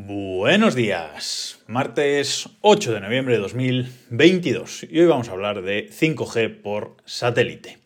[0.00, 6.62] Buenos días, martes 8 de noviembre de 2022 y hoy vamos a hablar de 5G
[6.62, 7.78] por satélite.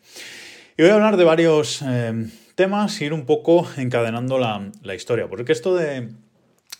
[0.77, 5.27] Y voy a hablar de varios eh, temas y ir un poco encadenando la, historia,
[5.27, 6.09] porque esto de,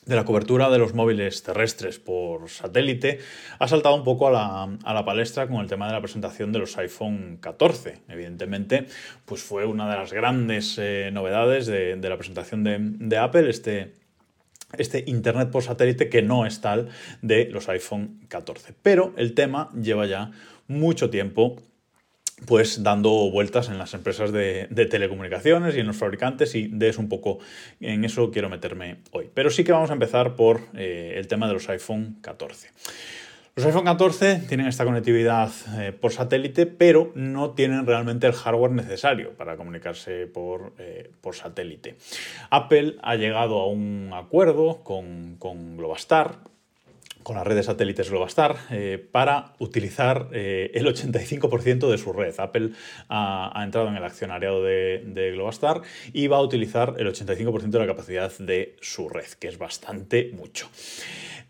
[0.06, 3.18] la cobertura de los móviles terrestres por satélite
[3.58, 6.78] ha saltado un poco a la, palestra con el tema de la presentación de los
[6.78, 8.02] iPhone 14.
[8.08, 8.86] Evidentemente,
[9.26, 14.03] pues fue una de las grandes eh, novedades de, la presentación de, de Apple, este
[14.78, 16.90] este Internet por satélite que no es tal
[17.22, 18.74] de los iPhone 14.
[18.82, 20.32] Pero el tema lleva ya
[20.68, 21.58] mucho tiempo
[22.46, 27.00] pues dando vueltas en las empresas de, telecomunicaciones y en los fabricantes y de eso
[27.00, 27.40] un poco,
[27.80, 29.30] en eso quiero meterme hoy.
[29.34, 32.70] Pero sí que vamos a empezar por eh, el tema de los iPhone 14.
[33.56, 38.72] Los iPhone 14 tienen esta conectividad eh, por satélite, pero no tienen realmente el hardware
[38.72, 41.96] necesario para comunicarse por, eh, satélite.
[42.50, 45.38] Apple ha llegado a un acuerdo con,
[45.78, 46.40] Globastar,
[47.24, 52.34] con la red de satélites Globastar eh, para utilizar el 85% de su red.
[52.38, 52.72] Apple
[53.10, 57.80] ha, entrado en el accionariado de, de, Globastar y va a utilizar el 85% de
[57.80, 60.70] la capacidad de su red, que es bastante mucho.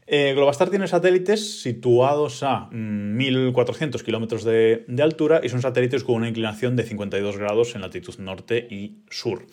[0.06, 6.16] Eh, Globastar tiene satélites situados a 1.400 mm, kilómetros de, altura y son satélites con
[6.16, 9.46] una inclinación de 52 grados en latitud norte y sur.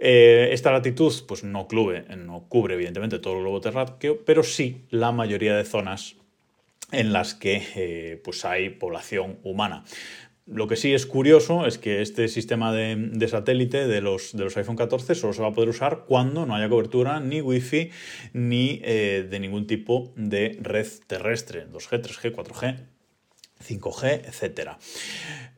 [0.00, 1.66] Eh, esta latitud pues, no,
[2.16, 6.14] no cubre evidentemente todo el globo terráqueo, pero sí la mayoría de zonas
[6.92, 9.84] en las que eh, pues hay población humana.
[10.46, 14.56] Lo que sí es curioso es que este sistema de, satélite de los, de los,
[14.56, 17.90] iPhone 14 solo se va a poder usar cuando no haya cobertura ni Wi-Fi
[18.32, 22.76] ni eh, de ningún tipo de red terrestre, 2G, 3G, 4G,
[23.66, 24.70] 5G, etc.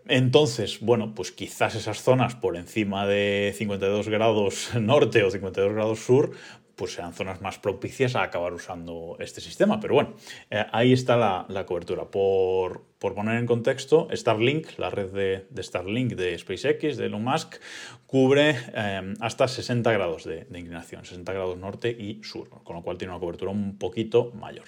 [0.06, 6.01] Entonces, bueno, pues quizás esas zonas por encima de 52 grados norte o 52 grados
[6.01, 6.33] sur,
[6.81, 9.81] pues sean zonas más propicias a acabar usando este sistema.
[9.81, 10.15] Pero bueno,
[10.51, 12.06] eh, ahí está la, cobertura.
[12.06, 17.56] Por, poner en contexto, Starlink, la red de, Starlink de SpaceX, de Elon Musk,
[18.06, 22.97] cubre eh, hasta 60 grados de, inclinación, 60 grados norte y sur, con lo cual
[22.97, 24.65] tiene una cobertura un poquito mayor.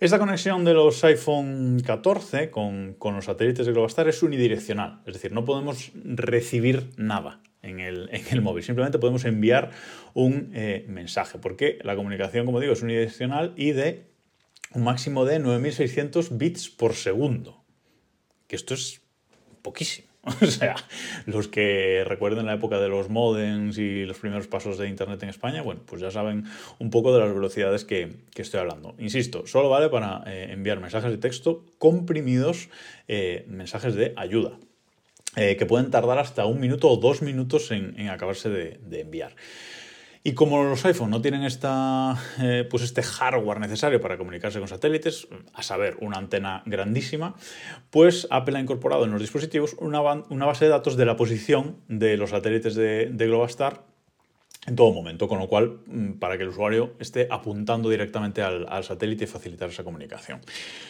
[0.00, 5.14] Esta conexión de los iPhone 14 con, con, los satélites de Globastar es unidireccional, es
[5.14, 8.08] decir, no podemos recibir nada en el,
[8.40, 8.62] móvil.
[8.62, 9.72] Simplemente podemos enviar
[10.14, 14.06] un eh, mensaje, porque la comunicación, como digo, es unidireccional y de
[14.72, 17.64] un máximo de 9600 bits por segundo.
[18.46, 19.02] Que esto es
[19.62, 20.07] poquísimo.
[20.42, 20.76] O sea,
[21.26, 25.28] los que recuerden la época de los modems y los primeros pasos de Internet en
[25.28, 26.44] España, bueno, pues ya saben
[26.78, 28.94] un poco de las velocidades que, estoy hablando.
[28.98, 32.68] Insisto, solo vale para eh, enviar mensajes de texto comprimidos,
[33.08, 34.58] eh, mensajes de ayuda.
[35.36, 39.36] Eh, que pueden tardar hasta un minuto o dos minutos en, acabarse de, enviar.
[40.28, 44.68] Y como los iPhone no tienen esta, eh, pues este hardware necesario para comunicarse con
[44.68, 47.34] satélites, a saber, una antena grandísima,
[47.88, 52.18] pues Apple ha incorporado en los dispositivos una, base de datos de la posición de
[52.18, 53.84] los satélites de Globastar
[54.68, 58.84] en todo momento, con lo cual, mm, para que el usuario esté apuntando directamente al,
[58.84, 60.40] satélite y facilitar esa comunicación.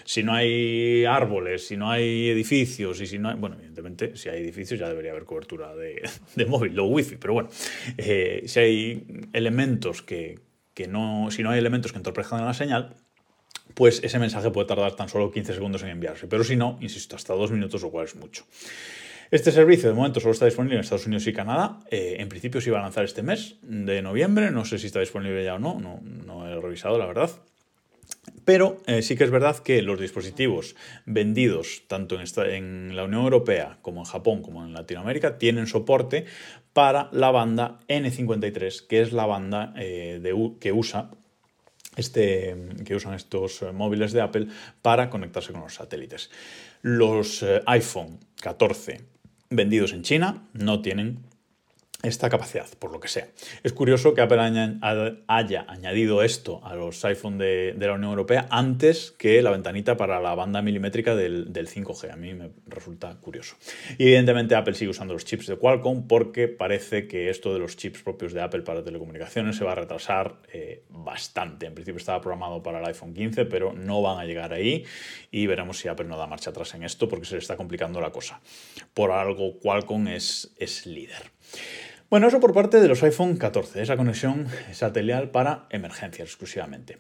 [0.05, 4.29] Si no hay árboles, si no hay edificios y si no hay, bueno, evidentemente, si
[4.29, 6.03] hay edificios ya debería haber cobertura de,
[6.49, 7.49] móvil o wifi, pero bueno,
[7.97, 10.41] eh, si hay elementos que,
[10.89, 12.97] no, si no hay elementos que entorpezcan la señal,
[13.75, 17.17] pues ese mensaje puede tardar tan solo 15 segundos en enviarse, pero si no, insisto,
[17.17, 18.45] hasta dos minutos, lo cual es mucho.
[19.31, 21.81] Este servicio de momento solo está disponible en Estados Unidos y Canadá.
[21.91, 24.51] Eh, en principio se iba a lanzar este mes de noviembre.
[24.51, 25.79] No sé si está disponible ya o no.
[25.79, 27.31] No, he revisado, la verdad.
[28.47, 33.77] Pero eh, sí que es verdad que los dispositivos vendidos tanto en, la Unión Europea
[33.83, 36.25] como en Japón como en Latinoamérica tienen soporte
[36.73, 40.23] para la banda N53, que es la banda eh,
[40.59, 41.11] que usa
[41.97, 42.57] este,
[42.87, 44.47] que usan estos móviles de Apple
[44.81, 46.31] para conectarse con los satélites.
[46.81, 49.18] Los iPhone 14
[49.51, 51.25] vendidos en China no tienen
[52.01, 53.27] esta capacidad, por lo que sea.
[53.65, 54.39] Es curioso que Apple
[55.27, 60.21] haya añadido esto a los iPhone de, la Unión Europea antes que la ventanita para
[60.21, 62.13] la banda milimétrica del, 5G.
[62.13, 63.57] A mí me resulta curioso.
[63.99, 67.77] Y evidentemente Apple sigue usando los chips de Qualcomm porque parece que esto de los
[67.77, 71.67] chips propios de Apple para telecomunicaciones se va a retrasar eh, bastante.
[71.67, 74.85] En principio estaba programado para el iPhone 15, pero no van a llegar ahí
[75.33, 78.01] y veremos si Apple no da marcha atrás en esto porque se le está complicando
[78.01, 78.41] la cosa.
[78.95, 81.33] Por algo Qualcomm es, es líder.
[82.11, 86.99] Bueno, eso por parte de los iPhone 14, esa conexión satelital para emergencias exclusivamente.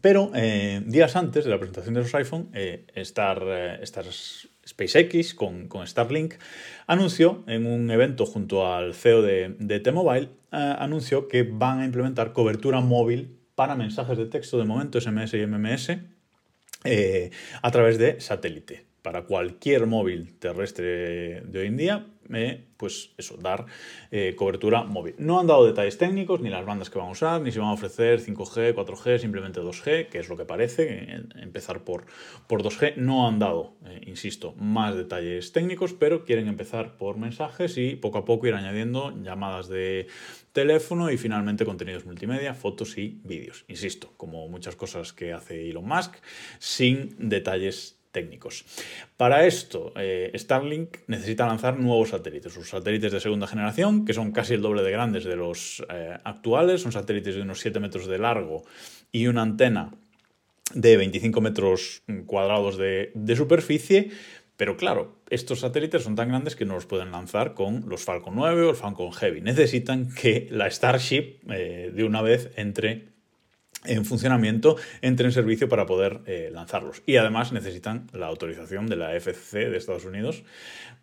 [0.00, 3.80] Pero eh, días antes de la presentación de los iPhone, eh, Star, eh,
[4.66, 6.34] SpaceX con, Starlink
[6.88, 12.80] anunció en un evento junto al CEO de, T-Mobile, anunció que van a implementar cobertura
[12.80, 15.98] móvil para mensajes de texto de momento, SMS y MMS,
[16.84, 17.30] eh,
[17.62, 22.06] a través de satélite para cualquier móvil terrestre de hoy en día,
[22.76, 23.66] pues eso, dar
[24.10, 25.14] eh, cobertura móvil.
[25.18, 27.68] No han dado detalles técnicos, ni las bandas que van a usar, ni si van
[27.68, 32.06] a ofrecer 5G, 4G, simplemente 2G, que es lo que parece, empezar por,
[32.46, 32.96] por 2G.
[32.96, 38.18] No han dado, eh, insisto, más detalles técnicos, pero quieren empezar por mensajes y poco
[38.18, 40.06] a poco ir añadiendo llamadas de
[40.52, 43.64] teléfono y finalmente contenidos multimedia, fotos y vídeos.
[43.68, 46.14] Insisto, como muchas cosas que hace Elon Musk,
[46.58, 48.64] sin detalles técnicos.
[49.18, 54.32] Para esto, eh, Starlink necesita lanzar nuevos satélites, sus satélites de segunda generación, que son
[54.32, 58.06] casi el doble de grandes de los eh, actuales, son satélites de unos 7 metros
[58.06, 58.64] de largo
[59.12, 59.92] y una antena
[60.72, 64.10] de 25 metros cuadrados de, superficie,
[64.56, 68.34] pero claro, estos satélites son tan grandes que no los pueden lanzar con los Falcon
[68.34, 69.42] 9 o el Falcon Heavy.
[69.42, 73.15] Necesitan que la Starship eh, de una vez entre
[73.86, 77.02] en funcionamiento entre en servicio para poder eh, lanzarlos.
[77.06, 80.42] Y además necesitan la autorización de la FCC de Estados Unidos,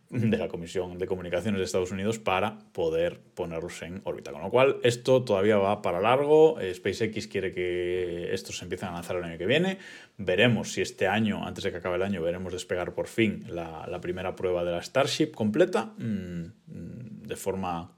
[0.10, 4.32] de la Comisión de Comunicaciones de Estados Unidos, para poder ponerlos en órbita.
[4.32, 6.60] Con lo cual, esto todavía va para largo.
[6.60, 9.80] Eh, SpaceX quiere que estos se empiecen a lanzar el año que viene.
[10.18, 14.00] Veremos si este año, antes de que acabe el año, veremos despegar por fin la,
[14.02, 17.92] primera prueba de la Starship completa, mm, mm, de forma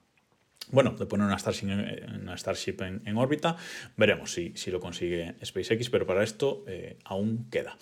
[0.72, 3.56] bueno, de poner una Starship, en, órbita.
[3.98, 7.78] Veremos si, si, lo consigue SpaceX, pero para esto eh, aún queda.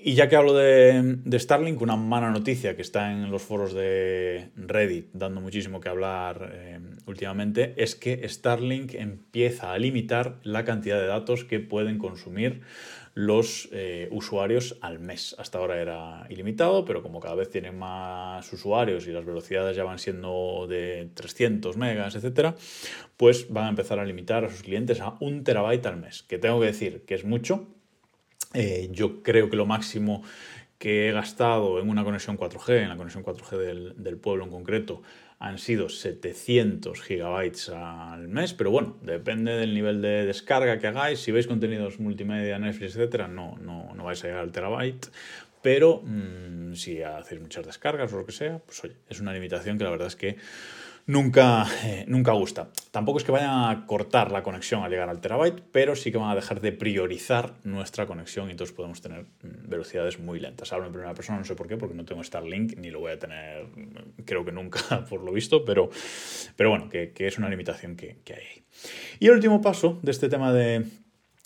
[0.00, 4.50] Y ya que hablo de, Starlink, una mala noticia que está en los foros de
[4.54, 11.00] Reddit dando muchísimo que hablar eh, últimamente es que Starlink empieza a limitar la cantidad
[11.00, 12.60] de datos que pueden consumir
[13.18, 15.34] los eh, usuarios al mes.
[15.40, 19.82] Hasta ahora era ilimitado, pero como cada vez tienen más usuarios y las velocidades ya
[19.82, 22.54] van siendo de 300 megas, etcétera,
[23.16, 26.22] pues van a empezar a limitar a sus clientes a un terabyte al mes.
[26.22, 27.66] Que tengo que decir que es mucho.
[28.54, 30.22] Eh, yo creo que lo máximo
[30.78, 35.02] que he gastado en una conexión 4G, en la conexión 4G del pueblo en concreto,
[35.40, 41.20] han sido 700 gigabytes al mes, pero bueno, depende del nivel de descarga que hagáis.
[41.20, 45.06] Si veis contenidos multimedia, Netflix, etcétera, no, no, no vais a llegar al terabyte.
[45.62, 49.78] Pero mm, si hacéis muchas descargas o lo que sea, pues oye, es una limitación
[49.78, 50.36] que la verdad es que
[51.08, 52.68] nunca, eh, nunca gusta.
[52.92, 56.18] Tampoco es que vayan a cortar la conexión al llegar al terabyte, pero sí que
[56.18, 60.72] van a dejar de priorizar nuestra conexión y entonces podemos tener mm, velocidades muy lentas.
[60.72, 63.12] Hablo en primera persona, no sé por qué, porque no tengo Starlink ni lo voy
[63.12, 65.90] a tener, mm, creo que nunca por lo visto, pero,
[66.56, 68.62] pero bueno, que, es una limitación que, hay ahí.
[69.18, 70.84] Y el último paso de este tema de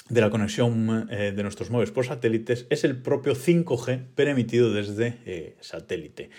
[0.08, 5.56] la conexión eh, de nuestros móviles por satélites es el propio 5G permitido desde eh,
[5.60, 6.31] satélite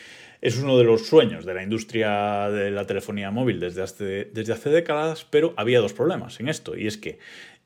[0.43, 4.51] es uno de los sueños de la industria de la telefonía móvil desde hace, desde
[4.51, 7.17] hace décadas, pero había dos problemas en esto, y es que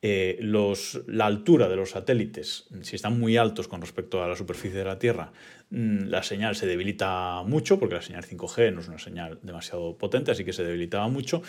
[0.03, 4.35] eh, los, la altura de los satélites, si están muy altos con respecto a la
[4.35, 5.31] superficie de la Tierra,
[5.71, 9.97] mm, la señal se debilita mucho, porque la señal 5G no es una señal demasiado
[9.97, 11.41] potente, así que se debilitaba mucho.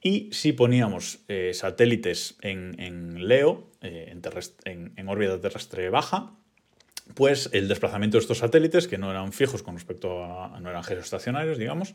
[0.00, 4.14] Y si poníamos satélites en, LEO, eh,
[4.64, 6.32] en, órbita terrestre baja,
[7.14, 10.84] pues el desplazamiento de estos satélites, que no eran fijos con respecto a, no eran
[10.84, 11.94] geoestacionarios, digamos,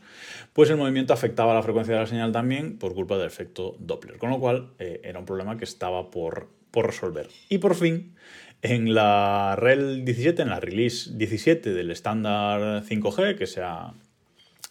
[0.52, 4.18] pues el movimiento afectaba la frecuencia de la señal también por culpa del efecto Doppler,
[4.18, 7.28] con lo cual eh, era un problema que estaba por, por resolver.
[7.48, 8.14] Y por fin,
[8.62, 13.94] en la REL 17, en la release 17 del estándar 5G, que se ha,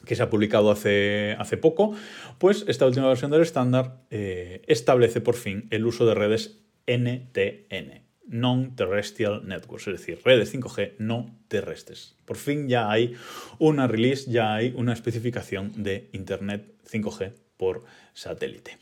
[0.06, 1.94] que se ha publicado hace, hace poco,
[2.38, 8.02] pues esta última versión del estándar eh, establece por fin el uso de redes NTN,
[8.28, 12.16] Non-Terrestrial Networks, es decir, redes 5G no terrestres.
[12.26, 13.16] Por fin ya hay
[13.60, 18.78] una release, ya hay una especificación de Internet 5G por satélite.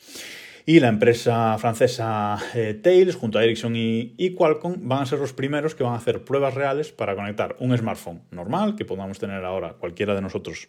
[0.67, 5.31] Y la empresa francesa eh, Tails, junto a Ericsson y, Qualcomm, van a ser los
[5.31, 9.45] primeros que van a hacer pruebas reales para conectar un smartphone normal, que podamos tener
[9.45, 10.67] ahora cualquiera de nosotros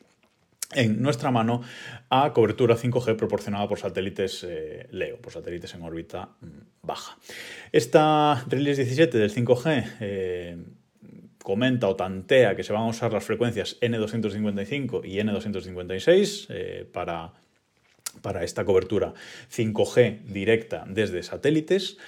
[0.75, 1.63] en nuestra mano
[2.11, 7.17] a cobertura 5G proporcionada por satélites eh, LEO, por satélites en órbita mm, baja.
[7.73, 10.57] Esta release 17 del 5G eh,
[11.43, 17.33] comenta o tantea que se van a usar las frecuencias N255 y N256 eh, para,
[18.23, 19.15] para esta cobertura
[19.55, 21.99] 5G directa desde satélites.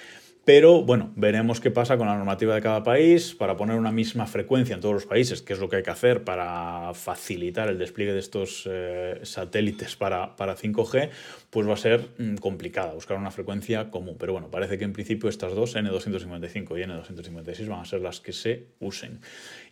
[0.45, 4.25] Pero bueno, veremos qué pasa con la normativa de cada país para poner una misma
[4.25, 7.77] frecuencia en todos los países, que es lo que hay que hacer para facilitar el
[7.77, 11.09] despliegue de estos eh, satélites para, 5G,
[11.51, 14.15] pues va a ser mm, complicada buscar una frecuencia común.
[14.17, 18.19] Pero bueno, parece que en principio estas dos, N255 y N256, van a ser las
[18.19, 19.19] que se usen.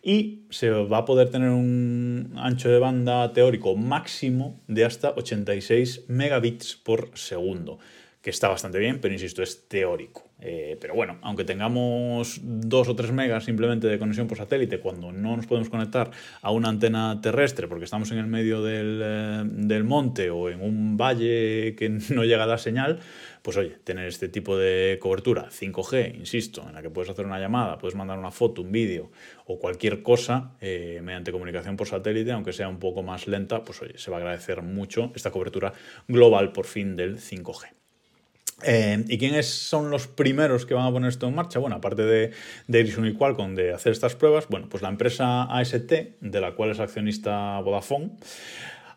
[0.02, 6.04] Y se va a poder tener un ancho de banda teórico máximo de hasta 86
[6.08, 7.80] megabits por segundo
[8.22, 10.27] que está bastante bien, pero insisto, es teórico.
[10.40, 15.10] Eh, pero bueno, aunque tengamos dos o tres megas simplemente de conexión por satélite, cuando
[15.10, 16.10] no nos podemos conectar
[16.42, 20.96] a una antena terrestre porque estamos en el medio del, eh, monte o en un
[20.96, 23.00] valle que no llega a dar señal,
[23.42, 27.40] pues oye, tener este tipo de cobertura 5G, insisto, en la que puedes hacer una
[27.40, 29.10] llamada, puedes mandar una foto, un vídeo
[29.46, 33.82] o cualquier cosa eh, mediante comunicación por satélite, aunque sea un poco más lenta, pues
[33.82, 35.72] oye, se va a agradecer mucho esta cobertura
[36.06, 37.77] global por fin del 5G.
[38.64, 41.58] Eh, ¿Y quiénes son los primeros que van a poner esto en marcha?
[41.58, 42.32] Bueno, aparte de,
[42.66, 46.52] de Ericsson y Qualcomm de hacer estas pruebas, bueno, pues la empresa AST, de la
[46.52, 48.10] cual es accionista Vodafone,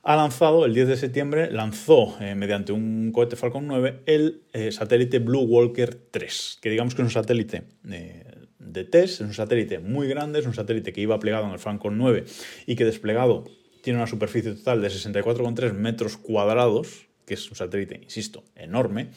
[0.03, 4.71] ha lanzado, el 10 de septiembre, lanzó eh, mediante un cohete Falcon 9 el eh,
[4.71, 9.77] satélite Blue Walker 3, que digamos que es un satélite de test, es un satélite
[9.77, 12.25] muy grande, es un satélite que iba plegado en el Falcon 9
[12.65, 13.43] y que desplegado
[13.83, 19.07] tiene una superficie total de 64,3 metros cuadrados, que es un satélite, insisto, enorme,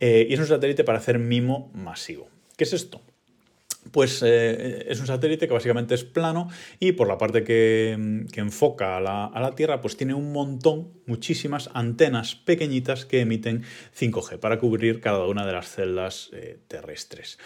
[0.00, 2.28] eh, y es un satélite para hacer mimo masivo.
[2.56, 3.00] ¿Qué es esto?
[3.92, 6.48] Pues eh, es un satélite que básicamente es plano
[6.80, 7.92] y por la parte que,
[8.34, 13.62] enfoca a la, Tierra, pues tiene un montón, muchísimas antenas pequeñitas que emiten
[13.96, 17.38] 5G para cubrir cada una de las celdas eh, terrestres.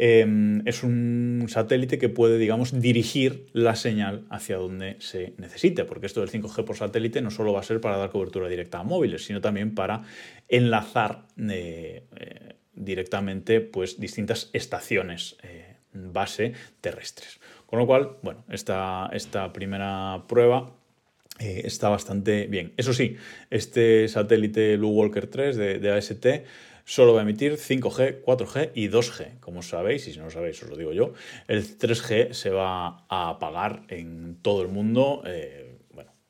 [0.00, 6.06] Em, es un satélite que puede, digamos, dirigir la señal hacia donde se necesite, porque
[6.06, 8.84] esto del 5G por satélite no solo va a ser para dar cobertura directa a
[8.84, 10.02] móviles, sino también para
[10.48, 15.67] enlazar eh, eh, directamente pues, distintas estaciones eh,
[16.12, 17.40] base terrestres.
[17.66, 20.70] Con lo cual, bueno, esta, esta primera prueba
[21.38, 22.72] está bastante bien.
[22.76, 23.16] Eso sí,
[23.50, 26.26] este satélite Blue Walker 3 de, de AST
[26.88, 29.40] solo va a emitir 5G, 4G y 2G.
[29.40, 31.12] Como sabéis, y si no lo sabéis, os lo digo yo,
[31.46, 35.22] el 3G se va a apagar en todo el mundo.
[35.26, 35.67] Eh,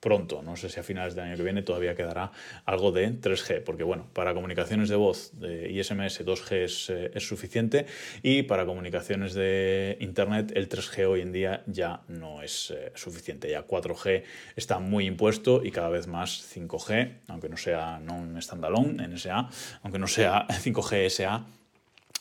[0.09, 2.33] pronto, no sé si a finales del año que viene todavía quedará
[2.65, 7.85] algo de 3G, porque bueno, para comunicaciones de voz de ISMS 2G eh, es, suficiente
[8.23, 13.51] y para comunicaciones de Internet el 3G hoy en día ya no es eh, suficiente,
[13.51, 14.23] ya 4G
[14.57, 19.51] está muy impuesto y cada vez más 5G, aunque no sea non-standalone, NSA,
[19.83, 21.45] aunque no sea 5G SA,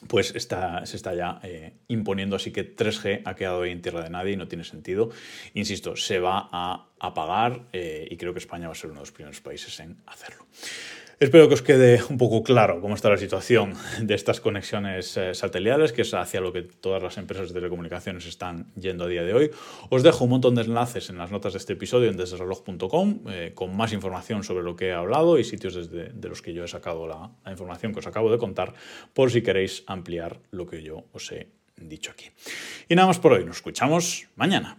[0.08, 4.34] pues se está ya eh, imponiendo, así que 3G ha quedado en tierra de nadie
[4.34, 5.10] y no tiene sentido.
[5.54, 9.02] Insisto, se va a apagar eh, y creo que España va a ser uno de
[9.02, 10.46] los primeros países en hacerlo.
[11.20, 15.34] Espero que os quede un poco claro cómo está la situación de estas conexiones eh,
[15.34, 19.24] satelitales, que es hacia lo que todas las empresas de telecomunicaciones están yendo a día
[19.24, 19.50] de hoy.
[19.90, 23.52] Os dejo un montón de enlaces en las notas de este episodio en desdereloj.com eh,
[23.56, 26.64] con más información sobre lo que he hablado y sitios desde, de los que yo
[26.64, 28.76] he sacado la, la información que os acabo de contar,
[29.16, 31.48] por si queréis ampliar lo que yo os he
[31.78, 32.30] dicho aquí.
[32.90, 34.78] Y nada más por hoy, nos escuchamos mañana.